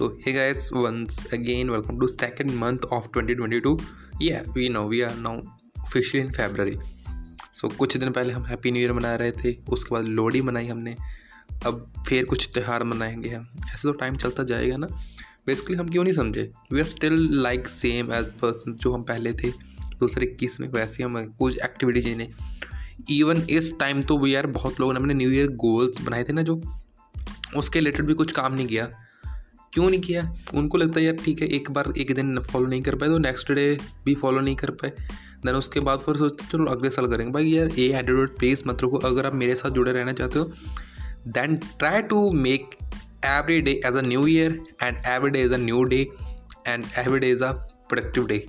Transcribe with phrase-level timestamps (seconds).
[0.00, 3.76] So hey guys, once again welcome to second month of 2022.
[4.22, 5.34] Yeah, we know we are now
[5.86, 6.76] officially in February.
[7.52, 10.66] So कुछ दिन पहले हम happy new year मना रहे थे उसके बाद लोहड़ी मनाई
[10.66, 10.96] हमने।
[11.66, 14.86] अब फिर कुछ त्यौहार मनाएँगे हम। ऐसे तो टाइम चलता जाएगा ना।
[15.46, 16.50] बेसिकली हम क्यों नहीं समझे?
[16.72, 19.50] We are still like same as person जो हम पहले थे।
[20.00, 22.28] दूसरे इक्कीस में वैसे हम कुछ एक्टिविटीज़ चीज़ें
[23.10, 26.32] इवन इस टाइम तो वी यार बहुत लोगों ने अपने न्यू ईयर गोल्स बनाए थे
[26.32, 26.62] ना जो।
[27.56, 29.06] उसके रिलेटेड भी कुछ काम नहीं किया।
[29.72, 30.34] क्यों नहीं किया?
[30.54, 33.18] उनको लगता है, यार, ठीक है, एक बार, एक दिन फॉलो नहीं कर पाए तो
[33.18, 34.90] नेक्स्ट डे भी फॉलो नहीं कर पाए.
[35.46, 38.82] देन उसके बाद फिर सोचते, चलो, अगले साल करेंगे। भाई, यार ये एटीट्यूड प्लीज़ मत
[38.84, 40.44] रखो। अगर आप मेरे साथ जुड़े रहना चाहते हो
[41.28, 42.76] then try to make
[43.24, 46.08] every day as a new year and every day is a new day
[46.68, 47.52] and every day is a
[47.88, 48.46] productive day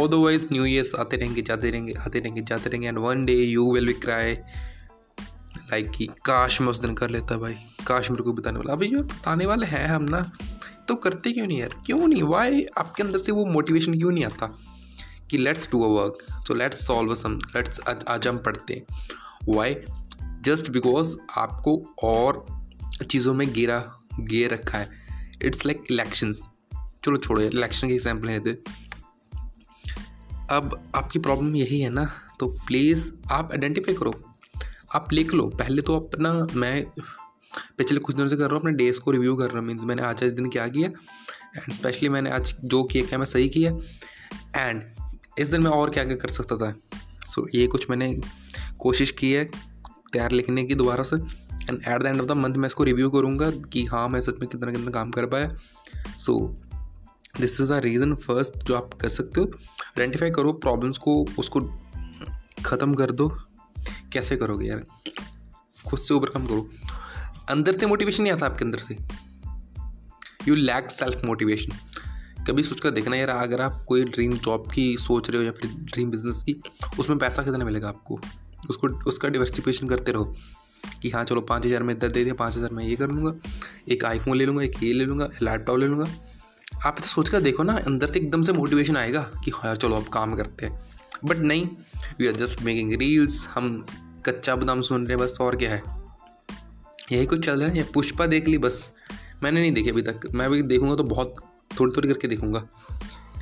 [0.00, 3.72] otherwise new years आते रहेंगे, जाते रहेंगे, आते रहेंगे, जाते रहेंगे and one day you
[3.72, 4.36] will be cry
[5.72, 7.54] like कि काश मैं उस दिन कर लेता भाई।
[7.86, 10.32] काश मेरे को बताने वाला। अभी जो बताने वाले हैं हम ना।
[10.88, 11.82] तो करते क्यों नहीं यार?
[11.86, 12.22] क्यों नहीं?
[12.22, 14.58] वाई आपके अंदर से वो मोटिवेशन क्यों नहीं आता?
[15.30, 18.98] कि let's do a work so let's solve some let's आज हम पढ़ते हैं।
[19.48, 19.76] वाई
[20.40, 22.46] जस्ट बिकॉज़ आपको और
[23.10, 24.90] चीज़ों में गिरा गे रखा है।
[25.42, 26.40] इट्स लाइक इलेक्शंस
[27.04, 28.52] चलो छोड़ो यार इलेक्शन के एग्ज़ाम्पल लेते
[30.50, 34.31] अब आपकी प्रॉब्लम यही है ना। तो प्लीज़ आप आइडेंटिफाई करो।
[34.94, 36.84] आप लिख लो। पहले तो अपना मैं
[37.78, 39.84] पिछले कुछ दिनों से कर रहा हूँ अपने डेज़ को रिव्यू कर रहा हूँ मीन्स
[39.84, 40.88] मैंने आज आज दिन क्या किया
[41.56, 43.70] एंड स्पेशली मैंने आज जो किया क्या मैं सही किया
[44.58, 44.82] एंड
[45.38, 46.70] इस दिन मैं और क्या क्या कर सकता था।
[47.26, 48.14] सो so, ये कुछ मैंने
[48.78, 49.44] कोशिश की है
[50.12, 53.10] तैयार लिखने की दोबारा से and at the end of the month मैं इसको रिव्यू
[53.10, 55.54] करूँगा कि हाँ मैं सच में कितना कितना काम कर पाया।
[56.18, 56.34] So
[57.40, 61.60] this is the reason first जो आप कर सकते हो आइडेंटिफाई करो प्रॉब्लम्स को उसको
[62.64, 63.28] ख़त्म कर दो।
[64.12, 64.84] कैसे करोगे यार?
[65.84, 66.68] खुद से ओवरकम करो।
[67.50, 68.96] अंदर से मोटिवेशन नहीं आता आपके अंदर से।
[70.48, 71.76] यू लैक सेल्फ मोटिवेशन
[72.48, 75.52] कभी सोच कर देखना यार, अगर आप कोई ड्रीम जॉब की सोच रहे हो या
[75.52, 76.60] फिर ड्रीम बिज़नेस की,
[76.98, 78.18] उसमें पैसा कितना मिलेगा आपको?
[78.70, 80.34] उसको, उसका डिवर्सिफिकेशन करते रहो
[81.02, 83.32] कि हाँ चलो पाँच हज़ार में इधर दे दिया, पाँच हज़ार मैं ये कर लूँगा।
[83.88, 86.06] एक आईफोन ले लूँगा, एक ये ले लूँगा लैपटॉप ले लूँगा।
[86.84, 89.96] आप इसे सोच कर देखो ना, अंदर से एकदम से मोटिवेशन आएगा कि हाँ चलो
[89.96, 90.78] अब काम करते हैं।
[91.24, 91.66] बट नहीं
[92.18, 93.84] we are just making reels हम
[94.26, 95.82] कच्चा बादाम सुन रहे हैं, बस और क्या है?
[97.12, 98.90] यही कुछ चल रहा है पुष्पा देख ली बस।
[99.42, 101.36] मैंने नहीं देखी अभी तक। मैं अभी देखूँगा तो बहुत
[101.70, 102.66] थोड़ी थोड़ी करके देखूँगा।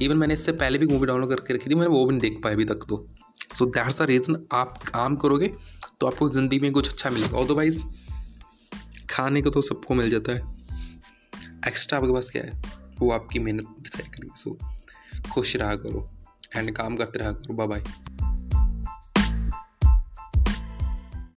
[0.02, 2.40] इवन मैंने इससे पहले भी मूवी डाउनलोड करके रखी थी, मैंने वो भी नहीं देख
[2.44, 3.06] पाया अभी तक तो।
[3.52, 5.48] सो दैट्स द रीज़न आप काम करोगे
[6.00, 7.80] तो आपको ज़िंदगी में कुछ अच्छा मिलेगा। अदरवाइज़
[9.10, 10.42] खाने को तो सबको मिल जाता है।
[11.68, 12.60] एक्स्ट्रा आपके पास क्या है?
[13.00, 14.58] वो आपकी मेहनत डिसाइड करेगी। सो
[15.32, 16.08] खुश रहा करो
[16.56, 17.82] एंड काम करते रहा करो। Bye bye